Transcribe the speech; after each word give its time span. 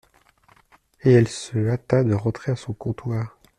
Et 1.03 1.11
elle 1.13 1.27
se 1.27 1.55
hâta 1.67 2.03
de 2.03 2.15
rentrer 2.15 2.51
à 2.51 2.55
son 2.55 2.73
comptoir. 2.73 3.37